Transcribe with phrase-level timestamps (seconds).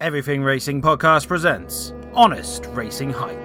[0.00, 3.36] Everything Racing Podcast presents Honest Racing Hype.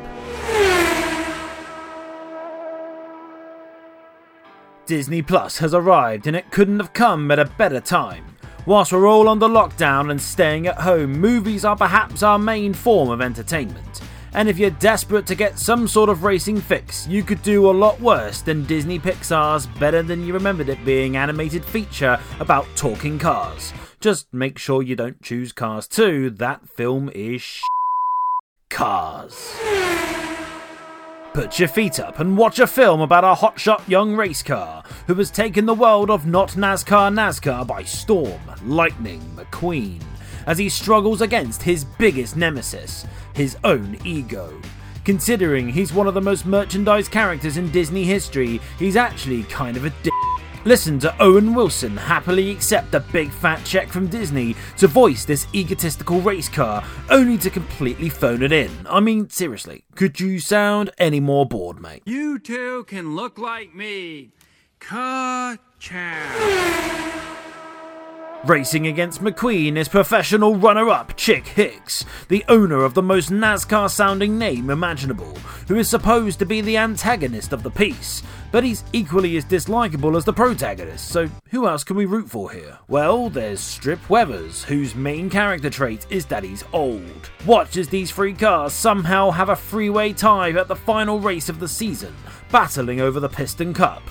[4.86, 8.38] Disney Plus has arrived and it couldn't have come at a better time.
[8.66, 13.10] Whilst we're all under lockdown and staying at home, movies are perhaps our main form
[13.10, 14.00] of entertainment.
[14.36, 17.72] And if you're desperate to get some sort of racing fix, you could do a
[17.72, 23.18] lot worse than Disney Pixar's Better Than You Remembered It Being animated feature about talking
[23.18, 23.71] cars.
[24.02, 27.62] Just make sure you don't choose Cars 2, that film is sh-
[28.70, 29.56] Cars.
[31.34, 35.13] Put your feet up and watch a film about a hotshot young race car who
[35.15, 40.02] has taken the world of not NASCAR NASCAR by storm, Lightning McQueen,
[40.48, 44.54] as he struggles against his biggest nemesis, his own ego.
[45.04, 49.85] Considering he's one of the most merchandised characters in Disney history, he's actually kind of
[49.85, 50.13] a dick.
[50.68, 55.45] Listen to Owen Wilson happily accept a big fat check from Disney to voice this
[55.54, 58.71] egotistical race car, only to completely phone it in.
[58.90, 62.02] I mean, seriously, could you sound any more bored, mate?
[62.07, 64.32] You too can look like me.
[64.80, 65.59] Ka-chow.
[68.46, 73.90] Racing against McQueen is professional runner up Chick Hicks, the owner of the most NASCAR
[73.90, 75.36] sounding name imaginable,
[75.68, 78.22] who is supposed to be the antagonist of the piece.
[78.52, 82.52] But he's equally as dislikable as the protagonist, so who else can we root for
[82.52, 82.78] here?
[82.88, 87.32] Well, there's Strip Weathers, whose main character trait is that he's old.
[87.48, 91.59] Watch as these three cars somehow have a freeway tie at the final race of
[91.59, 92.14] the season,
[92.52, 94.04] battling over the Piston Cup.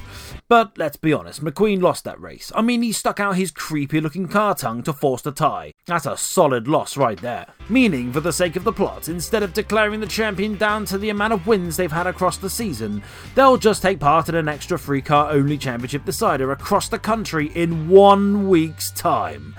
[0.47, 2.53] But let's be honest, McQueen lost that race.
[2.55, 5.73] I mean, he stuck out his creepy looking car tongue to force the tie.
[5.86, 7.47] That's a solid loss right there.
[7.70, 11.09] Meaning, for the sake of the plot, instead of declaring the champion down to the
[11.09, 13.03] amount of wins they've had across the season,
[13.34, 17.51] they'll just take part in an extra free car only championship decider across the country
[17.55, 19.56] in one week's time.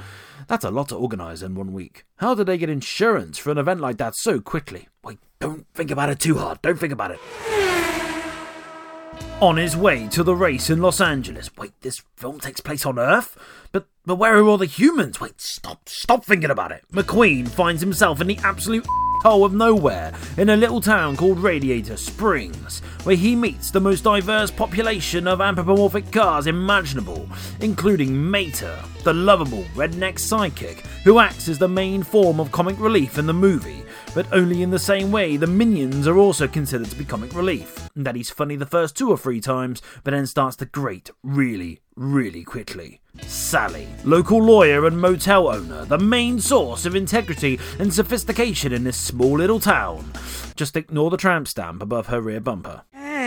[0.48, 2.06] That's a lot to organise in one week.
[2.18, 4.88] How did they get insurance for an event like that so quickly?
[5.04, 6.62] Wait, don't think about it too hard.
[6.62, 7.20] Don't think about it.
[9.42, 11.50] On his way to the race in Los Angeles.
[11.58, 13.38] Wait, this film takes place on Earth?
[13.74, 15.20] But but where are all the humans?
[15.20, 16.86] Wait, stop, stop thinking about it.
[16.94, 18.86] McQueen finds himself in the absolute
[19.22, 24.06] hole of nowhere in a little town called Radiator Springs, where he meets the most
[24.06, 27.28] diverse population of anthropomorphic cars imaginable,
[27.60, 33.18] including Mater, the lovable redneck sidekick who acts as the main form of comic relief
[33.18, 33.84] in the movie,
[34.16, 37.90] but only in the same way the minions are also considered to be comic relief.
[37.96, 41.82] That he's funny the first two or three times, but then starts to grate really,
[41.96, 43.02] really quickly.
[43.22, 48.98] Sally, local lawyer and motel owner, the main source of integrity and sophistication in this
[48.98, 50.12] small little town.
[50.56, 52.84] Just ignore the tramp stamp above her rear bumper.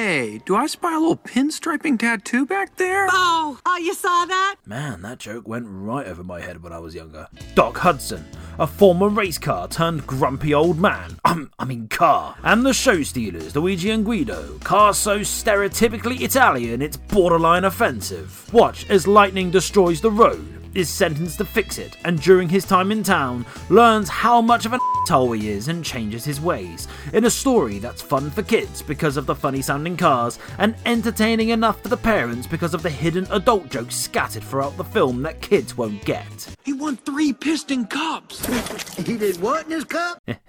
[0.08, 3.08] Hey, do I spy a little pinstriping tattoo back there?
[3.10, 4.56] Oh, oh, you saw that?
[4.64, 7.28] Man, that joke went right over my head when I was younger.
[7.54, 8.24] Doc Hudson,
[8.58, 11.18] a former race car turned grumpy old man.
[11.26, 12.36] Um, I mean car.
[12.42, 14.56] And the show stealers, Luigi and Guido.
[14.60, 18.50] Car so stereotypically Italian, it's borderline offensive.
[18.50, 20.57] Watch as lightning destroys the road.
[20.78, 24.72] Is sentenced to fix it, and during his time in town, learns how much of
[24.72, 26.86] an asshole he is and changes his ways.
[27.12, 31.48] In a story that's fun for kids because of the funny sounding cars, and entertaining
[31.48, 35.40] enough for the parents because of the hidden adult jokes scattered throughout the film that
[35.40, 36.54] kids won't get.
[36.64, 38.46] He won three piston cups.
[39.04, 40.22] He did what in his cup?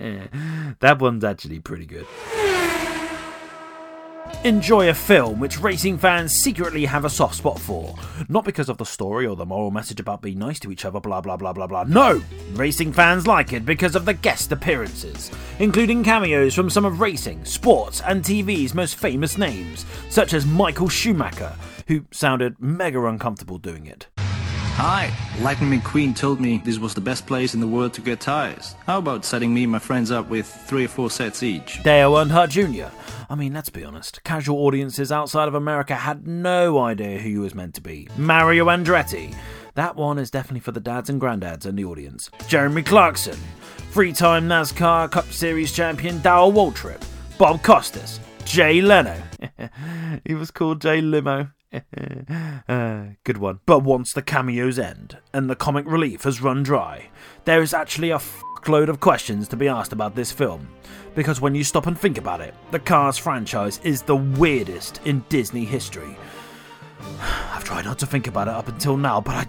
[0.79, 2.05] that one's actually pretty good.
[4.45, 7.93] Enjoy a film which racing fans secretly have a soft spot for.
[8.29, 11.01] Not because of the story or the moral message about being nice to each other,
[11.01, 11.83] blah blah blah blah blah.
[11.83, 12.21] No!
[12.53, 15.29] Racing fans like it because of the guest appearances,
[15.59, 20.87] including cameos from some of racing, sports, and TV's most famous names, such as Michael
[20.87, 21.53] Schumacher,
[21.87, 24.07] who sounded mega uncomfortable doing it.
[24.81, 28.21] Hi, Lightning McQueen told me this was the best place in the world to get
[28.21, 28.75] tires.
[28.85, 31.83] How about setting me and my friends up with three or four sets each?
[31.83, 32.95] Dale Earnhardt Jr.
[33.29, 37.37] I mean, let's be honest, casual audiences outside of America had no idea who he
[37.37, 38.07] was meant to be.
[38.15, 39.35] Mario Andretti.
[39.75, 42.31] That one is definitely for the dads and granddads in the audience.
[42.47, 43.37] Jeremy Clarkson.
[43.91, 47.03] Three time NASCAR Cup Series champion Darrell Waltrip.
[47.37, 48.21] Bob Costas.
[48.45, 49.21] Jay Leno.
[50.25, 51.49] he was called Jay Limo.
[52.67, 53.59] uh, good one.
[53.65, 57.09] But once the cameos end and the comic relief has run dry,
[57.45, 60.67] there is actually a fuckload of questions to be asked about this film.
[61.15, 65.23] Because when you stop and think about it, the Cars franchise is the weirdest in
[65.29, 66.17] Disney history.
[67.51, 69.47] I've tried not to think about it up until now, but I.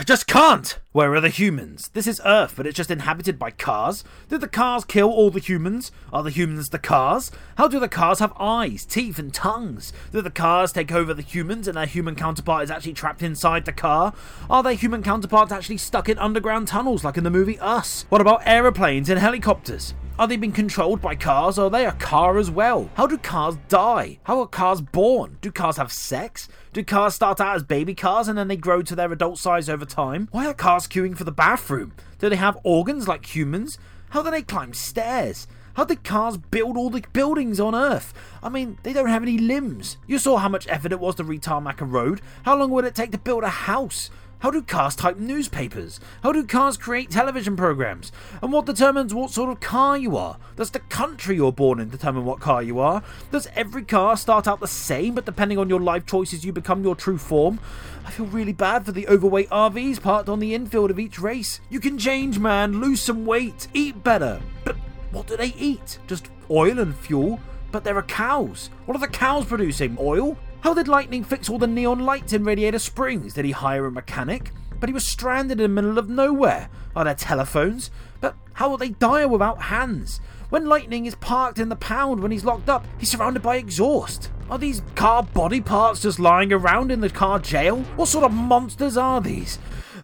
[0.00, 0.78] I just can't!
[0.92, 1.90] Where are the humans?
[1.92, 4.02] This is Earth, but it's just inhabited by cars.
[4.30, 5.92] Did the cars kill all the humans?
[6.10, 7.30] Are the humans the cars?
[7.58, 9.92] How do the cars have eyes, teeth, and tongues?
[10.10, 13.66] Do the cars take over the humans and their human counterpart is actually trapped inside
[13.66, 14.14] the car?
[14.48, 18.06] Are their human counterparts actually stuck in underground tunnels like in the movie Us?
[18.08, 19.92] What about aeroplanes and helicopters?
[20.20, 21.58] Are they being controlled by cars?
[21.58, 22.90] Oh, or are they a car as well?
[22.92, 24.18] How do cars die?
[24.24, 25.38] How are cars born?
[25.40, 26.46] Do cars have sex?
[26.74, 29.70] Do cars start out as baby cars and then they grow to their adult size
[29.70, 30.28] over time?
[30.30, 31.94] Why are cars queuing for the bathroom?
[32.18, 33.78] Do they have organs like humans?
[34.10, 35.46] How do they climb stairs?
[35.72, 38.12] How did cars build all the buildings on Earth?
[38.42, 39.96] I mean, they don't have any limbs.
[40.06, 42.20] You saw how much effort it was to retarmac a road.
[42.42, 44.10] How long would it take to build a house?
[44.40, 46.00] How do cars type newspapers?
[46.22, 48.10] How do cars create television programs?
[48.40, 50.38] And what determines what sort of car you are?
[50.56, 53.02] Does the country you're born in determine what car you are?
[53.30, 56.82] Does every car start out the same, but depending on your life choices, you become
[56.82, 57.60] your true form?
[58.06, 61.60] I feel really bad for the overweight RVs parked on the infield of each race.
[61.68, 64.40] You can change, man, lose some weight, eat better.
[64.64, 64.76] But
[65.10, 65.98] what do they eat?
[66.06, 67.40] Just oil and fuel?
[67.72, 68.70] But there are cows.
[68.86, 69.98] What are the cows producing?
[70.00, 70.38] Oil?
[70.62, 73.32] How did Lightning fix all the neon lights in Radiator Springs?
[73.32, 74.52] Did he hire a mechanic?
[74.78, 76.68] But he was stranded in the middle of nowhere.
[76.94, 77.90] Are there telephones?
[78.20, 80.20] But how will they die without hands?
[80.50, 84.30] When Lightning is parked in the pound when he's locked up, he's surrounded by exhaust.
[84.50, 87.78] Are these car body parts just lying around in the car jail?
[87.96, 89.58] What sort of monsters are these?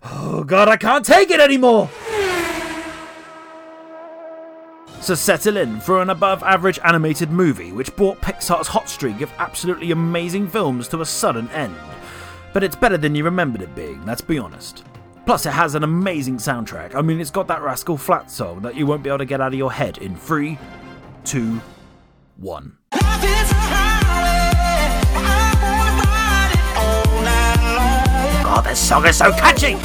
[0.04, 1.90] Oh god, I can't take it anymore!
[5.06, 9.32] So settle in for an above average animated movie which brought Pixar's hot streak of
[9.38, 11.76] absolutely amazing films to a sudden end.
[12.52, 14.82] But it's better than you remembered it being, let's be honest.
[15.24, 16.96] Plus, it has an amazing soundtrack.
[16.96, 19.40] I mean, it's got that Rascal Flat song that you won't be able to get
[19.40, 20.58] out of your head in 3,
[21.22, 21.60] 2,
[22.38, 22.76] 1.
[28.42, 29.76] God, this song is so catchy!